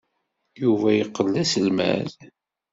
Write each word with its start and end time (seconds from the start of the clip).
Yuba 0.61 0.89
yeqqel 0.93 1.27
d 1.33 1.35
aselmad. 1.41 2.11